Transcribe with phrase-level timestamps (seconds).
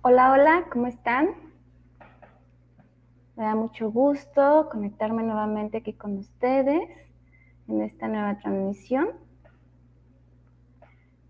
[0.00, 1.30] Hola, hola, ¿cómo están?
[3.34, 6.88] Me da mucho gusto conectarme nuevamente aquí con ustedes
[7.66, 9.08] en esta nueva transmisión.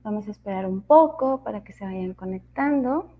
[0.02, 3.11] Vamos a esperar un poco para que se vayan conectando.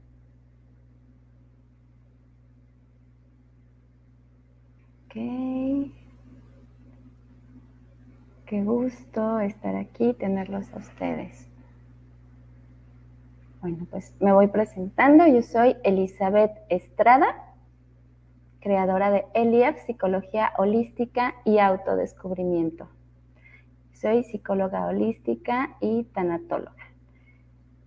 [5.07, 5.15] Ok.
[8.45, 11.48] Qué gusto estar aquí, tenerlos a ustedes.
[13.61, 15.27] Bueno, pues me voy presentando.
[15.27, 17.27] Yo soy Elizabeth Estrada,
[18.61, 22.89] creadora de Eliab, Psicología Holística y Autodescubrimiento.
[23.93, 26.85] Soy psicóloga holística y tanatóloga.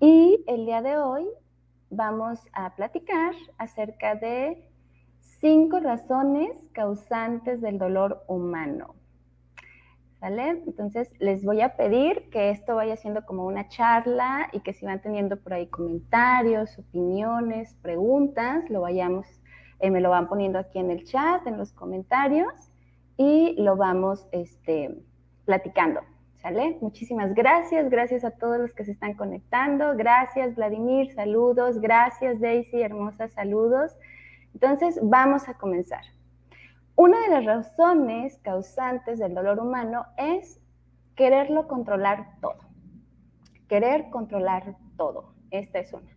[0.02, 1.26] Y el día de hoy
[1.90, 4.68] vamos a platicar acerca de
[5.20, 8.96] cinco razones causantes del dolor humano.
[10.22, 10.62] ¿Sale?
[10.68, 14.86] Entonces les voy a pedir que esto vaya siendo como una charla y que si
[14.86, 19.26] van teniendo por ahí comentarios, opiniones, preguntas, lo vayamos,
[19.80, 22.54] eh, me lo van poniendo aquí en el chat, en los comentarios
[23.18, 24.96] y lo vamos este,
[25.46, 26.02] platicando.
[26.35, 26.78] ¿Sale?
[26.82, 29.96] Muchísimas gracias, gracias a todos los que se están conectando.
[29.96, 31.82] Gracias, Vladimir, saludos.
[31.82, 33.96] Gracias, Daisy, hermosas saludos.
[34.54, 36.04] Entonces, vamos a comenzar.
[36.96, 40.60] Una de las razones causantes del dolor humano es
[41.16, 42.60] quererlo controlar todo.
[43.68, 45.34] Querer controlar todo.
[45.52, 46.12] Esta es una.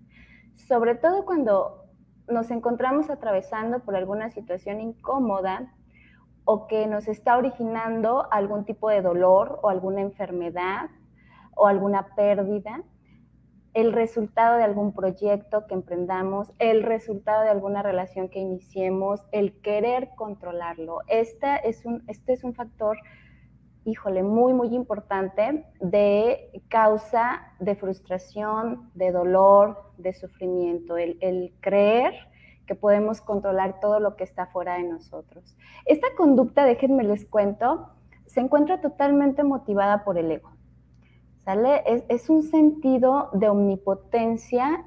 [0.55, 1.85] Sobre todo cuando
[2.29, 5.73] nos encontramos atravesando por alguna situación incómoda
[6.45, 10.91] o que nos está originando algún tipo de dolor o alguna enfermedad
[11.55, 12.83] o alguna pérdida
[13.75, 19.61] el resultado de algún proyecto que emprendamos, el resultado de alguna relación que iniciemos, el
[19.61, 21.01] querer controlarlo.
[21.09, 22.97] Este es un, este es un factor,
[23.85, 32.15] híjole, muy, muy importante de causa de frustración, de dolor, de sufrimiento, el, el creer
[32.67, 35.57] que podemos controlar todo lo que está fuera de nosotros.
[35.85, 37.91] Esta conducta, déjenme les cuento,
[38.27, 40.54] se encuentra totalmente motivada por el ego.
[41.45, 41.83] ¿Sale?
[42.09, 44.85] Es, un sentido de omnipotencia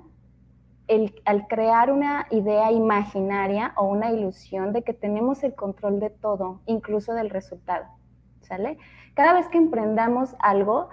[0.88, 6.10] el, al crear una idea imaginaria o una ilusión de que tenemos el control de
[6.10, 7.86] todo, incluso del resultado,
[8.42, 8.78] ¿sale?
[9.14, 10.90] Cada vez que emprendamos algo,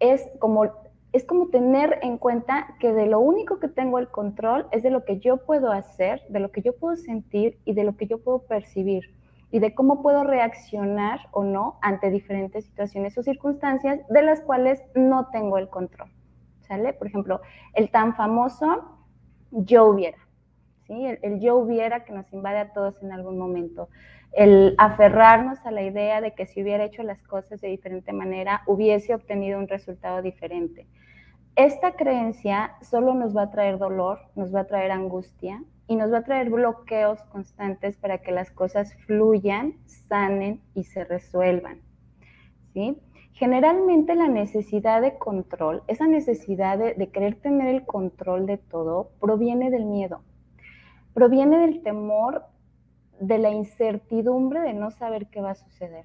[0.00, 0.64] es como,
[1.12, 4.90] es como tener en cuenta que de lo único que tengo el control es de
[4.90, 8.06] lo que yo puedo hacer, de lo que yo puedo sentir y de lo que
[8.06, 9.15] yo puedo percibir
[9.50, 14.82] y de cómo puedo reaccionar o no ante diferentes situaciones o circunstancias de las cuales
[14.94, 16.10] no tengo el control.
[16.62, 16.92] ¿Sale?
[16.92, 17.40] Por ejemplo,
[17.74, 18.98] el tan famoso
[19.52, 20.18] yo hubiera,
[20.86, 21.06] ¿sí?
[21.22, 23.88] El, yo hubiera que nos invade a todos en algún momento.
[24.32, 28.62] El aferrarnos a la idea de que si hubiera hecho las cosas de diferente manera,
[28.66, 30.88] hubiese obtenido un resultado diferente.
[31.54, 36.12] Esta creencia solo nos va a traer dolor, nos va a traer angustia, y nos
[36.12, 41.80] va a traer bloqueos constantes para que las cosas fluyan, sanen y se resuelvan.
[42.72, 42.98] ¿sí?
[43.32, 49.10] Generalmente la necesidad de control, esa necesidad de, de querer tener el control de todo,
[49.20, 50.22] proviene del miedo,
[51.14, 52.44] proviene del temor,
[53.20, 56.04] de la incertidumbre de no saber qué va a suceder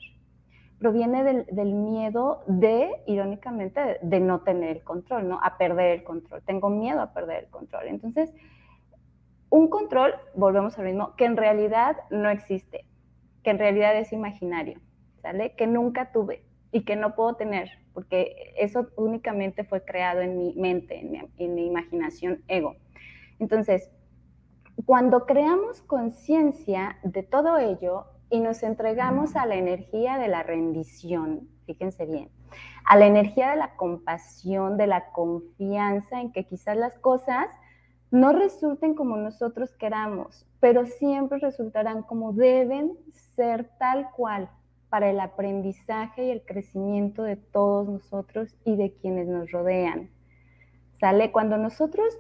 [0.82, 5.40] proviene del, del, miedo de, irónicamente, de, no tener el control, ¿no?
[5.44, 6.42] A perder el control.
[6.44, 7.88] Tengo miedo a perder el control.
[7.88, 8.34] Entonces,
[9.52, 12.86] un control, volvemos al mismo, que en realidad no existe,
[13.44, 14.80] que en realidad es imaginario,
[15.22, 15.56] ¿sale?
[15.56, 20.54] Que nunca tuve y que no puedo tener, porque eso únicamente fue creado en mi
[20.56, 22.78] mente, en mi, en mi imaginación ego.
[23.40, 23.92] Entonces,
[24.86, 31.50] cuando creamos conciencia de todo ello y nos entregamos a la energía de la rendición,
[31.66, 32.30] fíjense bien,
[32.86, 37.48] a la energía de la compasión, de la confianza en que quizás las cosas
[38.12, 42.98] no resulten como nosotros queramos, pero siempre resultarán como deben
[43.36, 44.50] ser tal cual
[44.90, 50.10] para el aprendizaje y el crecimiento de todos nosotros y de quienes nos rodean.
[51.00, 51.32] ¿Sale?
[51.32, 52.20] Cuando nosotros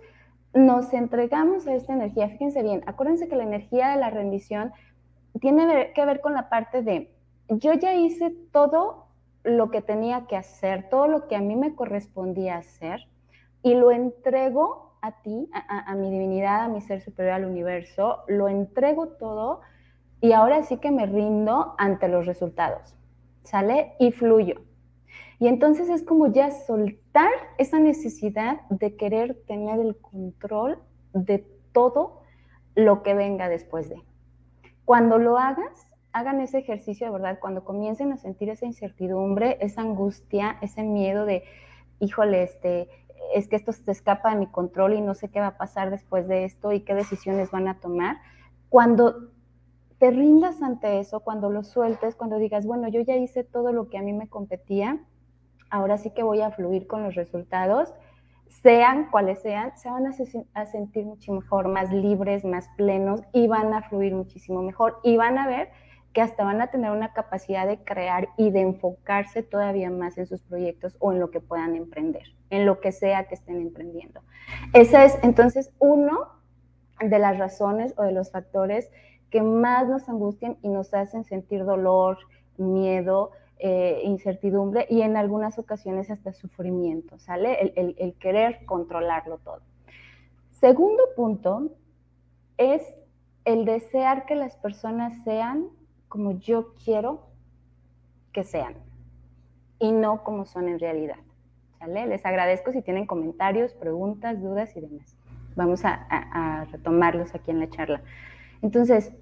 [0.53, 4.71] nos entregamos a esta energía, fíjense bien, acuérdense que la energía de la rendición
[5.41, 7.13] tiene que ver con la parte de,
[7.49, 9.07] yo ya hice todo
[9.43, 13.01] lo que tenía que hacer, todo lo que a mí me correspondía hacer,
[13.63, 18.47] y lo entrego a ti, a, mi divinidad, a mi ser superior al universo, lo
[18.47, 19.61] entrego todo
[20.21, 22.95] y ahora sí que me rindo ante los resultados,
[23.43, 23.93] ¿sale?
[23.99, 24.61] Y fluyo.
[25.39, 30.77] Y entonces es como ya soltar esa necesidad de querer tener el control
[31.13, 32.21] de todo
[32.75, 33.99] lo que venga después de.
[34.85, 39.81] Cuando lo hagas, hagan ese ejercicio de verdad, cuando comiencen a sentir esa incertidumbre, esa
[39.81, 41.43] angustia, ese miedo de,
[41.99, 42.89] híjole, este,
[43.33, 45.89] es que esto se escapa de mi control y no sé qué va a pasar
[45.89, 48.17] después de esto y qué decisiones van a tomar.
[48.69, 49.31] Cuando
[49.97, 53.89] te rindas ante eso, cuando lo sueltes, cuando digas, bueno, yo ya hice todo lo
[53.89, 54.99] que a mí me competía,
[55.69, 57.93] ahora sí que voy a fluir con los resultados,
[58.49, 63.73] sean cuales sean, se van a, sentir mucho mejor, más libres, más plenos y van
[63.73, 65.69] a fluir muchísimo mejor y van a ver
[66.13, 70.25] que hasta van a tener una capacidad de crear y de enfocarse todavía más en
[70.25, 74.21] sus proyectos o en lo que puedan emprender, en lo que sea que estén emprendiendo.
[74.73, 76.29] Esa es entonces uno
[76.99, 78.91] de las razones o de los factores
[79.29, 82.17] que más nos angustian y nos hacen sentir dolor,
[82.57, 87.73] miedo, eh, incertidumbre y en algunas ocasiones hasta sufrimiento, ¿sale?
[87.75, 89.61] el querer controlarlo todo.
[90.51, 91.69] Segundo punto
[92.57, 92.83] es
[93.45, 95.69] el desear que las personas sean
[96.11, 97.29] como yo quiero
[98.33, 98.75] que sean
[99.79, 101.15] y no como son en realidad.
[101.87, 105.17] Les agradezco si tienen comentarios, preguntas, dudas y demás.
[105.55, 108.01] Vamos a, retomarlos aquí en la charla.
[108.61, 109.13] Entonces,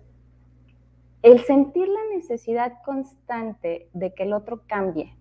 [1.21, 5.15] el sentir la necesidad constante de que el otro cambie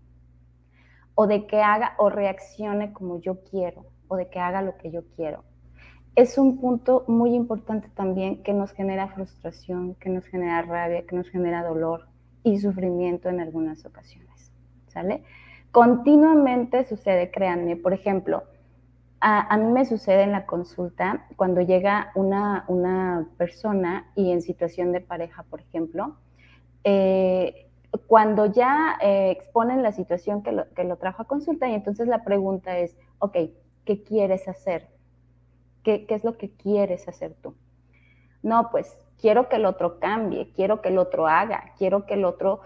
[1.15, 4.91] o de que haga o reaccione como yo quiero o de que haga lo que
[4.91, 5.45] yo quiero
[6.19, 11.15] es un punto muy importante también que nos genera frustración, que nos genera rabia, que
[11.15, 12.09] nos genera dolor
[12.43, 14.51] y sufrimiento en algunas ocasiones,
[14.89, 15.23] ¿sale?
[15.71, 18.43] Continuamente sucede, créanme, por ejemplo,
[19.21, 24.91] a, mí me sucede en la consulta cuando llega una, una persona y en situación
[24.91, 26.17] de pareja, por ejemplo,
[26.83, 27.69] eh,
[28.09, 32.09] cuando ya eh, exponen la situación que lo, que lo trajo a consulta y entonces
[32.09, 33.37] la pregunta es, ok,
[33.85, 34.98] ¿qué quieres hacer?
[35.89, 37.55] ¿Qué, es lo que quieres hacer tú?
[38.43, 42.27] No, pues quiero que el otro cambie, quiero que el otro haga, quiero que el
[42.27, 42.61] otro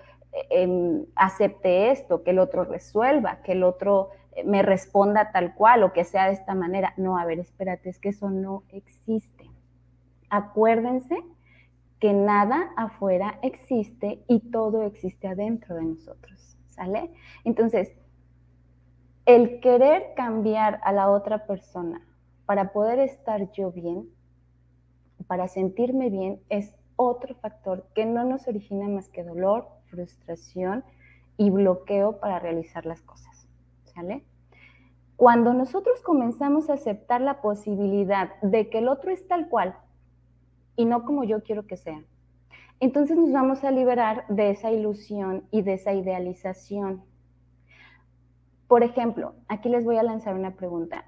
[0.51, 5.85] em, acepte esto, que el otro resuelva, que el otro eh, me responda tal cual
[5.85, 6.95] o que sea de esta manera.
[6.97, 9.49] No, a ver, espérate, es que eso no existe.
[10.29, 11.17] Acuérdense
[12.01, 17.13] que nada afuera existe y todo existe adentro de nosotros, ¿sale?
[17.45, 17.93] Entonces,
[19.27, 22.05] el querer cambiar a la otra persona
[22.47, 24.09] para poder estar yo bien,
[25.27, 30.85] para sentirme bien, es otro factor que no nos origina más que dolor, frustración
[31.37, 33.49] y bloqueo para realizar las cosas.
[33.85, 34.25] ¿Sale?
[35.17, 39.77] Cuando nosotros comenzamos a aceptar la posibilidad de que el otro es tal cual
[40.77, 42.03] y no como yo quiero que sea,
[42.81, 47.05] entonces nos vamos a liberar de esa ilusión y de esa idealización.
[48.67, 51.05] Por ejemplo, aquí les voy a lanzar una pregunta.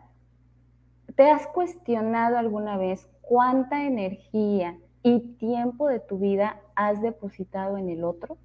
[1.17, 7.89] ¿Te has cuestionado alguna vez cuánta energía y tiempo de tu vida has depositado en
[7.89, 8.37] el otro?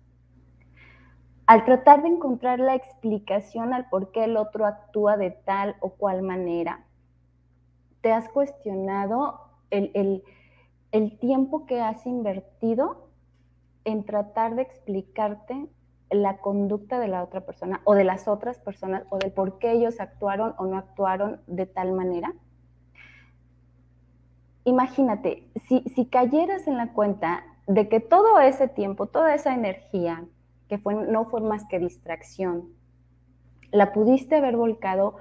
[1.47, 5.89] Al tratar de encontrar la explicación al por qué el otro actúa de tal o
[5.89, 6.85] cual manera,
[8.01, 9.39] ¿te has cuestionado
[9.71, 10.23] el,
[10.91, 13.09] el tiempo que has invertido
[13.83, 15.67] en tratar de explicarte
[16.11, 19.71] la conducta de la otra persona o de las otras personas o del por qué
[19.71, 22.31] ellos actuaron o no actuaron de tal manera?
[24.63, 30.25] Imagínate, si, cayeras en la cuenta de que todo ese tiempo, toda esa energía,
[30.67, 32.69] que fue, no fue más que distracción,
[33.71, 35.15] la pudiste haber volcado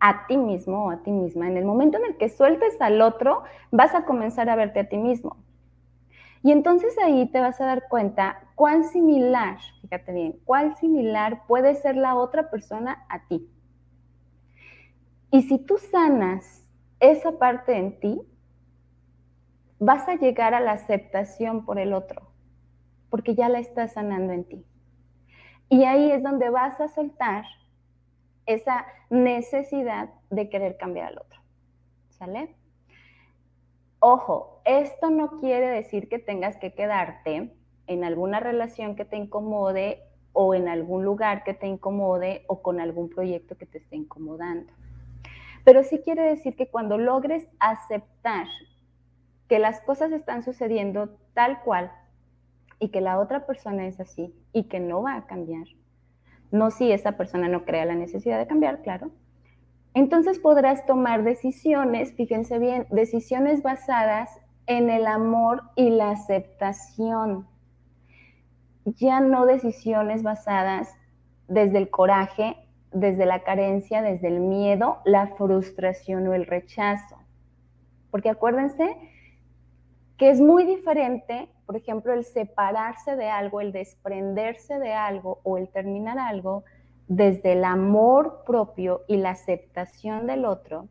[0.00, 1.46] a ti mismo o a ti misma.
[1.46, 4.88] En el momento en el que sueltes al otro, vas a comenzar a verte a
[4.88, 5.36] ti mismo.
[6.42, 11.74] Y entonces ahí te vas a dar cuenta cuán similar, fíjate bien, cuán similar puede
[11.76, 13.48] ser la otra persona a ti.
[15.30, 18.20] Y si tú sanas esa parte en ti,
[19.84, 22.22] vas a llegar a la aceptación por el otro,
[23.10, 24.64] porque ya la estás sanando en ti.
[25.68, 27.44] Y ahí es donde vas a soltar
[28.46, 31.40] esa necesidad de querer cambiar al otro.
[32.10, 32.54] ¿Sale?
[33.98, 37.52] Ojo, esto no quiere decir que tengas que quedarte
[37.88, 42.78] en alguna relación que te incomode o en algún lugar que te incomode o con
[42.78, 44.72] algún proyecto que te esté incomodando.
[45.64, 48.46] Pero sí quiere decir que cuando logres aceptar
[49.52, 51.92] que las cosas están sucediendo tal cual
[52.78, 55.66] y que la otra persona es así y que no va a cambiar.
[56.50, 59.10] No si esa persona no crea la necesidad de cambiar, claro.
[59.92, 64.30] Entonces podrás tomar decisiones, fíjense bien, decisiones basadas
[64.64, 67.46] en el amor y la aceptación.
[68.86, 70.96] Ya no decisiones basadas
[71.46, 72.56] desde el coraje,
[72.90, 77.18] desde la carencia, desde el miedo, la frustración o el rechazo.
[78.10, 79.11] Porque acuérdense
[80.22, 85.58] que es muy diferente, por ejemplo, el separarse de algo, el desprenderse de algo o
[85.58, 86.62] el terminar algo,
[87.08, 90.86] desde el amor propio y la aceptación del otro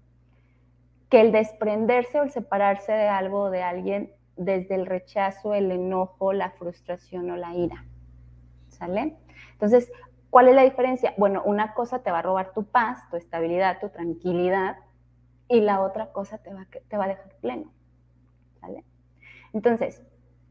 [1.10, 5.72] que el desprenderse o el separarse de algo o de alguien desde el rechazo, el
[5.72, 7.86] enojo, la frustración o la ira.
[8.68, 9.16] ¿Sale?
[9.54, 9.90] Entonces,
[10.30, 11.14] ¿cuál es la diferencia?
[11.18, 14.76] Bueno, una cosa te va a robar tu paz, tu estabilidad, tu tranquilidad,
[15.48, 17.72] y la otra cosa te va, te va a dejar pleno.
[18.60, 18.84] ¿Sale?
[19.54, 20.02] Entonces,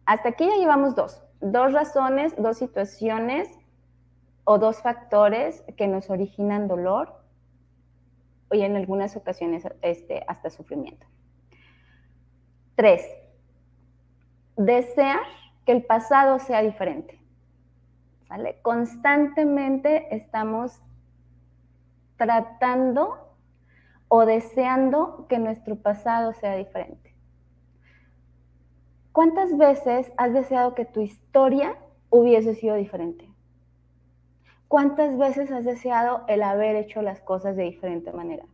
[0.07, 1.23] hasta aquí ya llevamos dos.
[1.41, 3.49] Dos razones, dos situaciones
[4.45, 7.21] o dos factores que nos originan dolor
[8.53, 11.07] y en algunas ocasiones este, hasta sufrimiento.
[12.75, 13.07] Tres,
[14.57, 15.21] desear
[15.65, 17.21] que el pasado sea diferente.
[18.29, 18.61] ¿Sale?
[18.63, 20.81] Constantemente estamos
[22.17, 23.37] tratando
[24.09, 27.10] o deseando que nuestro pasado sea diferente.
[29.21, 31.77] ¿Cuántas veces has deseado que tu historia
[32.09, 33.29] hubiese sido diferente?
[34.67, 38.47] ¿Cuántas veces has deseado el haber hecho las cosas de diferente manera?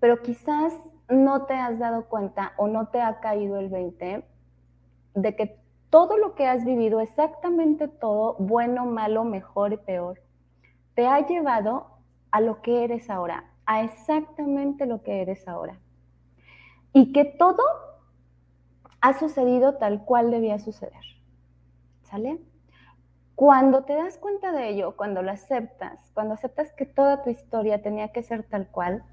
[0.00, 0.74] Pero quizás
[1.08, 4.24] no te has dado cuenta o no te ha caído el 20
[5.14, 10.20] de que todo lo que has vivido, exactamente todo, bueno, malo, mejor y peor,
[10.96, 12.00] te ha llevado
[12.32, 15.78] a lo que eres ahora, a exactamente lo que eres ahora.
[16.96, 17.62] Y que todo
[19.02, 21.04] ha sucedido tal cual debía suceder.
[22.04, 22.40] ¿Sale?
[23.34, 27.82] Cuando te das cuenta de ello, cuando lo aceptas, cuando aceptas que toda tu historia
[27.82, 29.04] tenía que ser tal cual,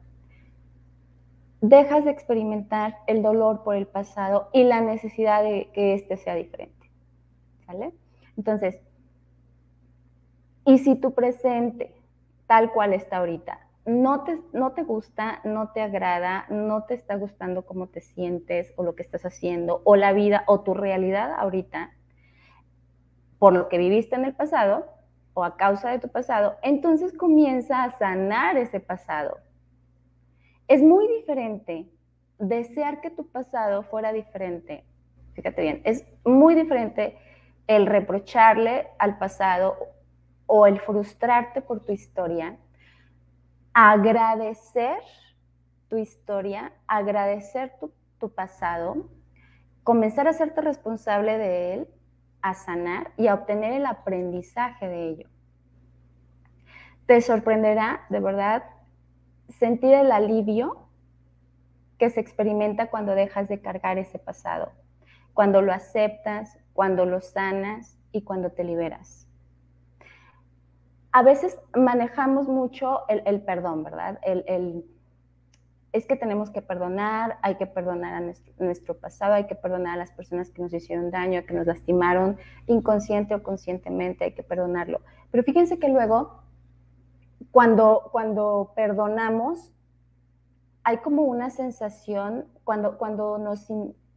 [1.60, 6.36] dejas de experimentar el dolor por el pasado y la necesidad de que éste sea
[6.36, 6.90] diferente.
[7.66, 7.94] ¿Sale?
[8.38, 8.78] Entonces,
[10.66, 11.94] y si tu presente,
[12.48, 17.16] tal cual está ahorita, no te, no te gusta, no te agrada, no te está
[17.16, 21.34] gustando cómo te sientes o lo que estás haciendo, o la vida o tu realidad
[21.38, 21.92] ahorita,
[23.40, 24.86] por lo que viviste en el pasado
[25.34, 29.40] o a causa de tu pasado, entonces comienza a sanar ese pasado.
[30.68, 31.90] Es muy diferente
[32.40, 34.86] desear que tu pasado fuera diferente.
[35.34, 37.18] Fíjate bien, es muy diferente
[37.68, 39.76] el reprocharle al pasado
[40.46, 42.58] o el frustrarte por tu historia,
[43.74, 44.98] agradecer
[45.90, 49.10] tu historia, agradecer tu, tu pasado,
[49.84, 51.88] comenzar a hacerte responsable de él
[52.42, 55.30] a sanar y a obtener el aprendizaje de ello.
[57.06, 58.64] Te sorprenderá, de verdad,
[59.50, 60.90] sentir el alivio
[61.98, 64.74] que se experimenta cuando dejas de cargar ese pasado,
[65.34, 69.23] cuando lo aceptas, cuando lo sanas y cuando te liberas.
[71.14, 74.20] A veces manejamos mucho el, perdón, ¿verdad?
[75.94, 79.98] es que tenemos que perdonar, hay que perdonar a nuestro, pasado, hay que perdonar a
[79.98, 85.02] las personas que nos hicieron daño, que nos lastimaron, inconsciente o conscientemente, hay que perdonarlo.
[85.30, 86.42] Pero fíjense que luego,
[87.52, 89.72] cuando, cuando perdonamos,
[90.84, 93.70] hay como una sensación, cuando, cuando nos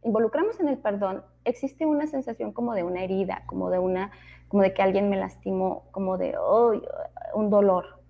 [0.03, 4.11] involucramos en el perdón, existe una sensación como de una herida, como de, una,
[4.47, 6.35] como de que alguien me lastimó, como de
[7.33, 8.01] un dolor.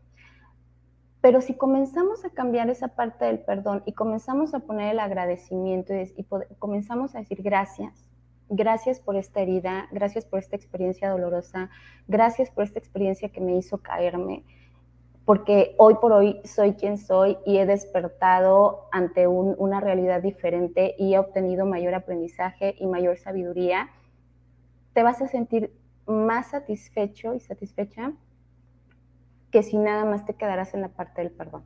[1.22, 5.94] Pero si comenzamos a cambiar esa parte del perdón y comenzamos a poner el agradecimiento
[5.94, 6.26] y,
[6.60, 8.08] comenzamos a decir gracias,
[8.50, 11.70] gracias por esta herida, gracias por esta experiencia dolorosa,
[12.08, 14.46] gracias por esta experiencia que me hizo caerme,
[15.28, 21.16] porque hoy por hoy soy quien soy y he despertado ante una realidad diferente y
[21.16, 23.90] he obtenido mayor aprendizaje y mayor sabiduría,
[24.94, 25.74] te vas a sentir
[26.06, 28.14] más satisfecho y satisfecha
[29.52, 31.64] que si nada más te quedarás en la parte del perdón.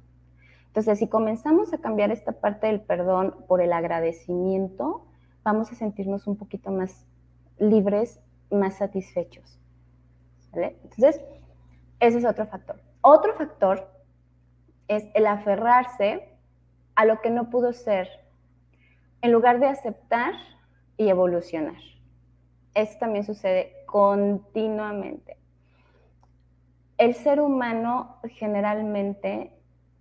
[0.65, 5.05] Entonces, si comenzamos a cambiar esta parte del perdón por el agradecimiento,
[5.43, 7.05] vamos a sentirnos un poquito más
[7.59, 9.59] libres, más satisfechos.
[10.51, 11.21] Entonces,
[11.99, 12.81] ese es otro factor.
[13.01, 13.89] Otro factor
[14.87, 16.29] es el aferrarse
[16.95, 18.09] a lo que no pudo ser
[19.21, 20.33] en lugar de aceptar
[20.97, 21.81] y evolucionar.
[22.73, 25.37] Esto también sucede continuamente.
[26.97, 29.51] El ser humano generalmente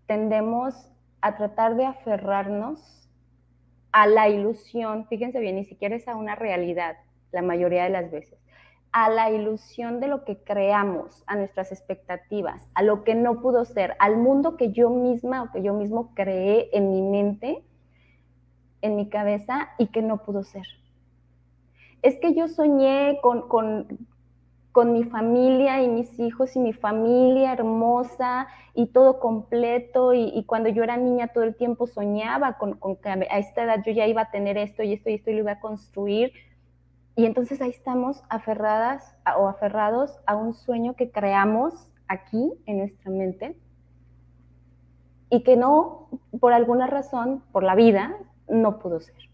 [0.06, 0.90] tendemos
[1.22, 3.08] a tratar de aferrarnos
[3.92, 6.96] a la ilusión, fíjense bien, ni siquiera es a una realidad
[7.32, 8.38] la mayoría de las veces,
[8.92, 13.64] a la ilusión de lo que creamos, a nuestras expectativas, a lo que no pudo
[13.64, 17.62] ser, al mundo que yo misma o que yo mismo creé en mi mente,
[18.82, 20.66] en mi cabeza y que no pudo ser.
[22.02, 24.08] Es que yo soñé con, con
[24.72, 30.14] con mi familia y mis hijos y mi familia hermosa y todo completo.
[30.14, 33.92] Y, cuando yo era niña todo el tiempo soñaba con, que a esta edad yo
[33.92, 36.32] ya iba a tener esto y esto y esto y lo iba a construir.
[37.20, 41.74] Y entonces ahí estamos aferradas o aferrados a un sueño que creamos
[42.08, 43.58] aquí en nuestra mente
[45.28, 46.08] y que no,
[46.40, 48.16] por alguna razón, por la vida,
[48.48, 49.28] no pudo ser.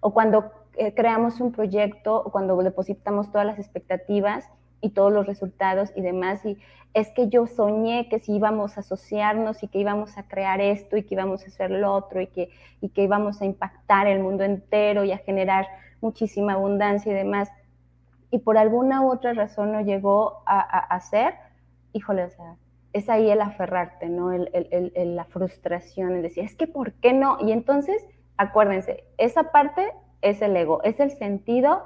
[0.00, 4.48] O cuando eh, creamos un proyecto, o cuando depositamos todas las expectativas
[4.80, 6.56] y todos los resultados y demás, y
[6.94, 10.96] es que yo soñé que si íbamos a asociarnos y que íbamos a crear esto
[10.96, 14.20] y que íbamos a hacer lo otro y que, y que íbamos a impactar el
[14.20, 15.66] mundo entero y a generar
[16.06, 17.50] muchísima abundancia y demás,
[18.30, 21.34] y por alguna u otra razón no llegó a, ser,
[21.92, 22.56] híjole, o sea,
[22.92, 24.32] es ahí el aferrarte, ¿no?
[24.32, 27.38] El, la frustración, el decir, es que ¿por qué no?
[27.40, 28.04] Y entonces,
[28.36, 31.84] acuérdense, esa parte es el ego, es el sentido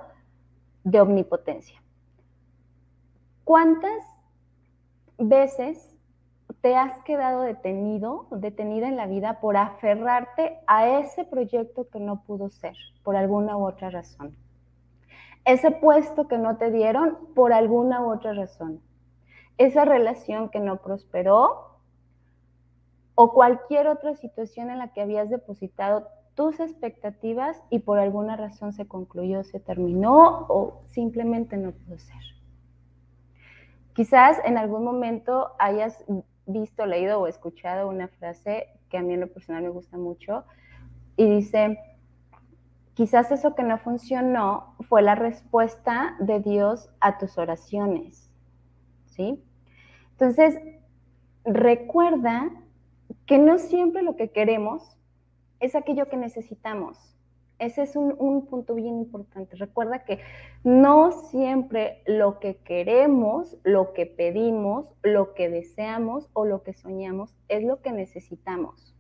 [0.85, 1.83] de omnipotencia.
[3.45, 4.05] ¿Cuántas
[5.19, 5.89] veces
[6.61, 12.23] te has quedado detenido, detenida en la vida por aferrarte a ese proyecto que no
[12.23, 14.37] pudo ser por alguna u otra razón?
[15.45, 18.81] Ese puesto que no te dieron por alguna u otra razón.
[19.57, 21.79] Esa relación que no prosperó
[23.14, 28.73] o cualquier otra situación en la que habías depositado tus expectativas y por alguna razón
[28.73, 32.39] se concluyó, se terminó o simplemente no pudo ser.
[33.94, 36.04] Quizás en algún momento hayas
[36.47, 40.44] visto, leído o escuchado una frase que a mí en lo personal me gusta mucho
[41.16, 41.78] y dice,
[42.94, 48.32] quizás eso que no funcionó fue la respuesta de Dios a tus oraciones,
[49.06, 49.44] ¿sí?
[50.12, 50.59] Entonces,
[51.44, 52.50] recuerda
[53.26, 54.97] que no siempre lo que queremos
[55.61, 56.99] es aquello que necesitamos.
[57.61, 59.55] Ese es un, punto bien importante.
[59.55, 60.21] Recuerda que
[60.64, 67.37] no siempre lo que queremos, lo que pedimos, lo que deseamos o lo que soñamos
[67.49, 68.97] es lo que necesitamos.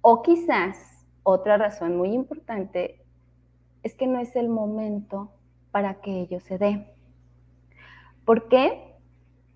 [0.00, 3.04] O quizás otra razón muy importante
[3.82, 5.30] es que no es el momento
[5.72, 6.86] para que ello se dé.
[8.24, 8.93] ¿Por qué?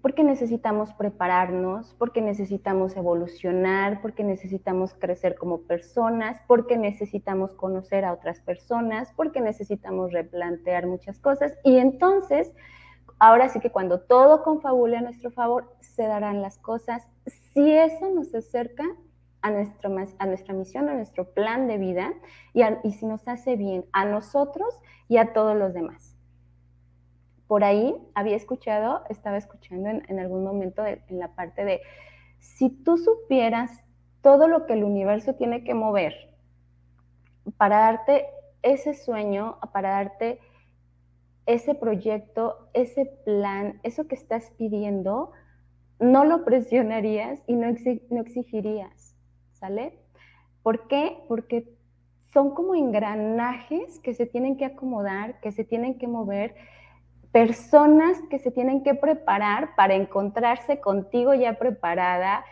[0.08, 8.14] Porque necesitamos prepararnos, porque necesitamos evolucionar, porque necesitamos crecer como personas, porque necesitamos conocer a
[8.14, 11.52] otras personas, porque necesitamos replantear muchas cosas.
[11.62, 12.54] Y entonces,
[13.18, 17.06] ahora sí que cuando todo confabule a nuestro favor, se darán las cosas.
[17.52, 18.84] Si eso nos acerca
[19.42, 22.14] a nuestra, a nuestra misión, a nuestro plan de vida,
[22.54, 24.74] y, y si nos hace bien a nosotros
[25.06, 26.17] y a todos los demás
[27.48, 31.80] por ahí había escuchado, estaba escuchando en, algún momento en la parte de,
[32.38, 33.84] si tú supieras
[34.20, 36.14] todo lo que el universo tiene que mover
[37.56, 38.26] para darte
[38.62, 40.40] ese sueño, para darte
[41.46, 45.32] ese proyecto, ese plan, eso que estás pidiendo,
[45.98, 47.68] no lo presionarías y no,
[48.10, 49.16] no exigirías,
[49.52, 49.98] ¿sale?
[50.62, 51.16] ¿Por qué?
[51.26, 51.74] Porque
[52.26, 56.54] son como engranajes que se tienen que acomodar, que se tienen que mover
[57.32, 62.44] personas que se tienen que preparar para encontrarse contigo ya preparada,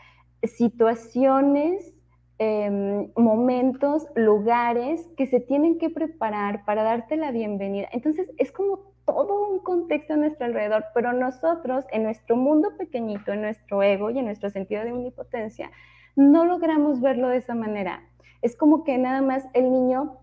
[0.43, 1.95] situaciones,
[2.39, 7.89] em, momentos, lugares que se tienen que preparar para darte la bienvenida.
[7.93, 13.33] Entonces es como todo un contexto a nuestro alrededor, pero nosotros en nuestro mundo pequeñito,
[13.33, 15.71] en nuestro ego y en nuestro sentido de omnipotencia,
[16.17, 18.03] no logramos verlo de esa manera.
[18.43, 20.19] Es como que nada más el niño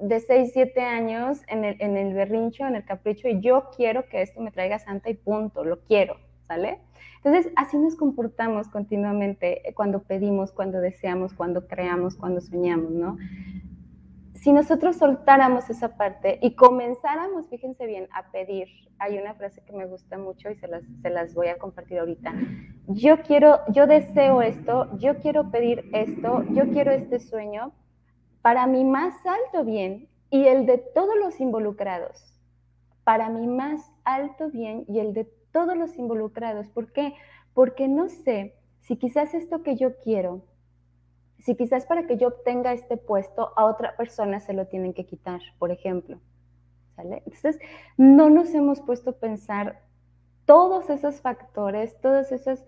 [0.00, 4.08] de 6, 7 años en el, en el berrincho, en el capricho, y yo quiero
[4.08, 6.80] que esto me traiga santa y punto, lo quiero, ¿sale?
[7.24, 13.16] Entonces, así nos comportamos continuamente cuando pedimos, cuando deseamos, cuando creamos, cuando soñamos, ¿no?
[14.34, 19.72] Si nosotros soltáramos esa parte y comenzáramos, fíjense bien, a pedir, hay una frase que
[19.72, 22.32] me gusta mucho y se las, se las voy a compartir ahorita.
[22.86, 27.72] Yo quiero, yo deseo esto, yo quiero pedir esto, yo quiero este sueño,
[28.46, 32.32] para mi más alto bien y el de todos los involucrados.
[33.02, 36.68] Para mi más alto bien y el de todos los involucrados.
[36.68, 37.14] ¿Por qué?
[37.54, 40.42] Porque no sé si quizás esto que yo quiero,
[41.40, 45.06] si quizás para que yo obtenga este puesto, a otra persona se lo tienen que
[45.06, 46.20] quitar, por ejemplo.
[46.98, 47.58] Entonces,
[47.96, 49.82] no nos hemos puesto a pensar
[50.44, 52.64] todos esos factores, todas esas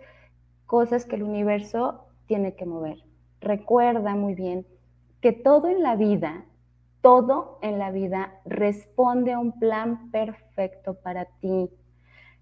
[0.67, 3.05] cosas que el universo tiene que mover.
[3.41, 4.67] Recuerda muy bien
[5.21, 6.45] que todo en la vida,
[7.01, 11.71] todo en la vida responde a un plan perfecto para ti,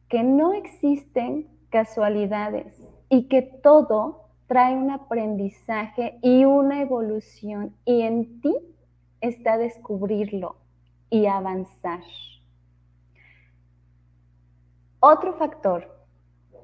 [0.09, 8.41] que no existen casualidades y que todo trae un aprendizaje y una evolución y en
[8.41, 8.55] ti
[9.21, 10.57] está descubrirlo
[11.11, 12.01] y avanzar.
[15.01, 15.97] Otro factor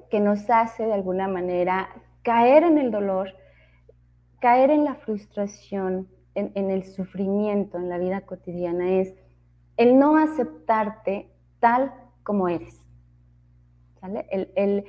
[0.09, 1.89] que nos hace de alguna manera
[2.23, 3.29] caer en el dolor
[4.43, 9.15] caer en la frustración, en, el sufrimiento en la vida cotidiana es
[9.77, 12.85] el no aceptarte tal como eres.
[14.01, 14.27] ¿Sale?
[14.29, 14.83] El,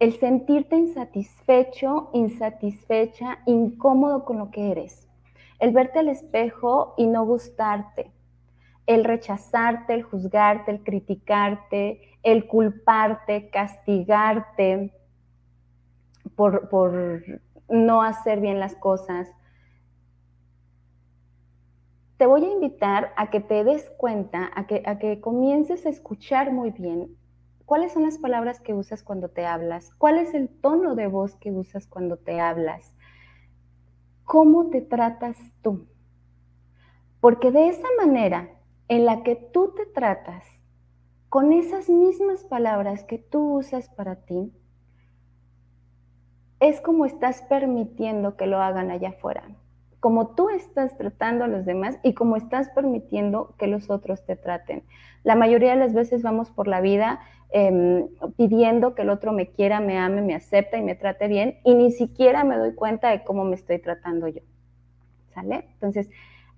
[0.00, 5.08] el sentirte insatisfecho, insatisfecha, incómodo con lo que eres.
[5.60, 8.10] El verte al espejo y no gustarte.
[8.86, 14.92] El rechazarte, el juzgarte, el criticarte, el culparte, castigarte
[16.34, 17.22] por, por
[17.72, 19.28] no hacer bien las cosas.
[22.18, 25.88] Te voy a invitar a que te des cuenta, a que, a que comiences a
[25.88, 27.16] escuchar muy bien
[27.64, 31.34] cuáles son las palabras que usas cuando te hablas, cuál es el tono de voz
[31.36, 32.94] que usas cuando te hablas,
[34.24, 35.88] cómo te tratas tú.
[37.20, 38.50] Porque de esa manera
[38.88, 40.44] en la que tú te tratas,
[41.30, 44.52] con esas mismas palabras que tú usas para ti,
[46.62, 49.42] es como estás permitiendo que lo hagan allá afuera,
[49.98, 54.36] como tú estás tratando a los demás y como estás permitiendo que los otros te
[54.36, 54.84] traten.
[55.24, 57.18] La mayoría de las veces vamos por la vida
[57.50, 61.58] em, pidiendo que el otro me quiera, me ame, me acepte y me trate bien
[61.64, 64.42] y ni siquiera me doy cuenta de cómo me estoy tratando yo.
[65.34, 65.64] ¿Sale?
[65.74, 66.10] Entonces,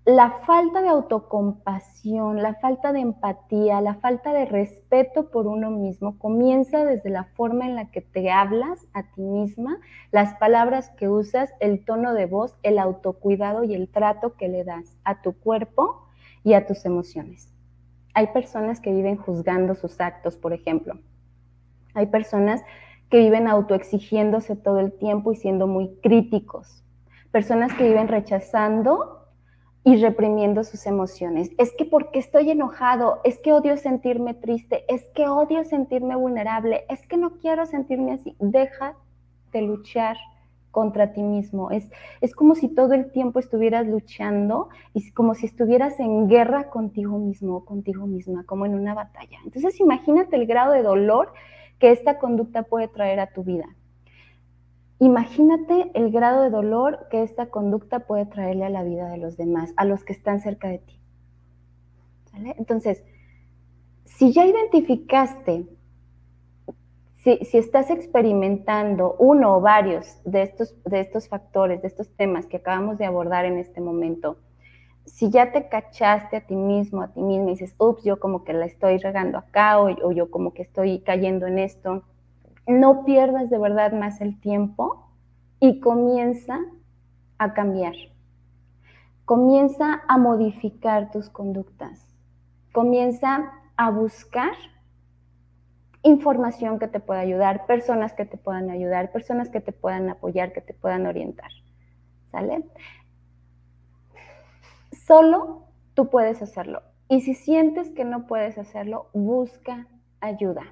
[0.05, 6.19] la falta de autocompasión, la falta de empatía, la falta de respeto por uno mismo
[6.19, 9.79] comienza desde la forma en la que te hablas a ti misma,
[10.13, 14.63] las palabras que usas, el tono de voz, el autocuidado y el trato que le
[14.63, 16.07] das a tu cuerpo
[16.43, 17.51] y a tus emociones.
[18.13, 20.99] Hay personas que viven juzgando sus actos, por ejemplo.
[21.95, 22.63] Hay personas
[23.09, 26.85] que viven autoexigiéndose todo el tiempo y siendo muy críticos.
[27.33, 29.24] Personas que viven rechazando
[29.85, 31.51] y reprimiendo sus emociones.
[31.59, 36.85] Es que porque estoy enojado, es que odio sentirme triste, es que odio sentirme vulnerable,
[36.89, 38.35] es que no quiero sentirme así.
[38.39, 38.97] Deja
[39.53, 40.17] de luchar
[40.71, 41.71] contra ti mismo.
[41.71, 41.89] Es,
[42.23, 47.19] es como si todo el tiempo estuvieras luchando y como si estuvieras en guerra contigo
[47.19, 49.39] mismo, contigo misma, como en una batalla.
[49.45, 51.33] Entonces imagínate el grado de dolor
[51.79, 53.67] que esta conducta puede traer a tu vida.
[55.01, 59.37] Imagínate el grado de dolor que esta conducta puede traerle a la vida de los
[59.37, 61.01] demás, a los que están cerca de ti.
[62.59, 63.05] Entonces,
[64.05, 65.67] si ya identificaste,
[67.17, 72.59] si, estás experimentando uno o varios de estos, de estos factores, de estos temas que
[72.59, 74.39] acabamos de abordar en este momento,
[75.07, 78.45] si ya te cachaste a ti mismo, a ti mismo y dices, ups, yo como
[78.45, 82.05] que la estoy regando acá o yo como que estoy cayendo en esto,
[82.67, 85.09] no pierdas de verdad más el tiempo
[85.61, 86.59] y comienza
[87.39, 87.95] a cambiar.
[89.25, 92.07] Comienza a modificar tus conductas.
[92.73, 94.53] Comienza a buscar
[96.03, 100.53] información que te pueda ayudar, personas que te puedan ayudar, personas que te puedan apoyar,
[100.53, 101.51] que te puedan orientar.
[102.31, 102.65] ¿Sale?
[104.93, 106.83] Solo tú puedes hacerlo.
[107.09, 109.87] Y si sientes que no puedes hacerlo, busca
[110.21, 110.63] ayuda.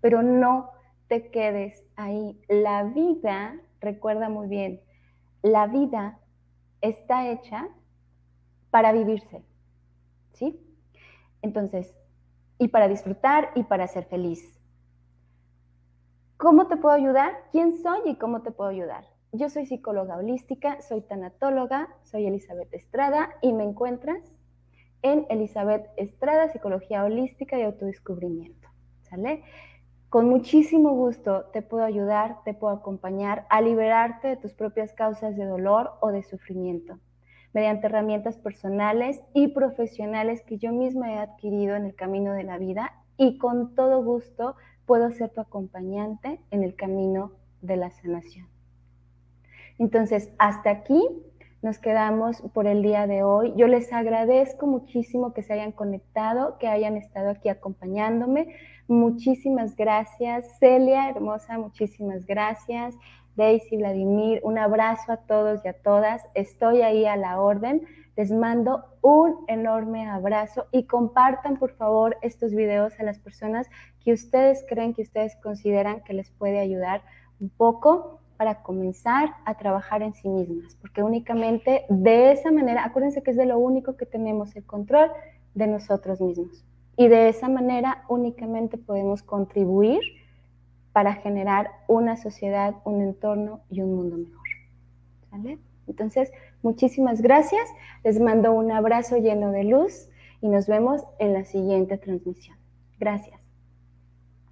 [0.00, 0.70] Pero no
[1.08, 2.40] te quedes ahí.
[2.48, 4.80] La vida, recuerda muy bien,
[5.42, 6.18] la vida
[6.80, 7.68] está hecha
[8.70, 9.42] para vivirse,
[10.32, 10.60] ¿sí?
[11.42, 11.94] Entonces,
[12.58, 14.58] y para disfrutar y para ser feliz.
[16.36, 17.32] ¿Cómo te puedo ayudar?
[17.52, 19.04] ¿Quién soy y cómo te puedo ayudar?
[19.32, 24.22] Yo soy psicóloga holística, soy tanatóloga, soy Elizabeth Estrada y me encuentras
[25.02, 28.68] en Elizabeth Estrada, Psicología Holística y Autodescubrimiento.
[29.02, 29.44] ¿Sale?
[30.08, 35.36] Con muchísimo gusto te puedo ayudar, te puedo acompañar a liberarte de tus propias causas
[35.36, 36.98] de dolor o de sufrimiento,
[37.52, 42.56] mediante herramientas personales y profesionales que yo misma he adquirido en el camino de la
[42.56, 44.54] vida y con todo gusto
[44.86, 48.46] puedo ser tu acompañante en el camino de la sanación.
[49.78, 51.02] Entonces, hasta aquí
[51.62, 53.52] nos quedamos por el día de hoy.
[53.56, 58.54] Yo les agradezco muchísimo que se hayan conectado, que hayan estado aquí acompañándome.
[58.88, 60.58] Muchísimas gracias.
[60.58, 62.94] Celia, hermosa, muchísimas gracias.
[63.36, 66.22] Daisy, Vladimir, un abrazo a todos y a todas.
[66.34, 67.82] Estoy ahí a la orden.
[68.16, 73.68] Les mando un enorme abrazo y compartan por favor estos videos a las personas
[74.02, 77.02] que ustedes creen, que ustedes consideran que les puede ayudar
[77.40, 83.22] un poco para comenzar a trabajar en sí mismas, porque únicamente de esa manera, acuérdense
[83.22, 85.10] que es de lo único que tenemos el control
[85.54, 86.64] de nosotros mismos.
[86.96, 90.00] Y de esa manera únicamente podemos contribuir
[90.92, 94.46] para generar una sociedad, un entorno y un mundo mejor.
[95.86, 97.68] Entonces, muchísimas gracias.
[98.02, 100.08] Les mando un abrazo lleno de luz
[100.40, 102.56] y nos vemos en la siguiente transmisión.
[102.98, 103.35] Gracias.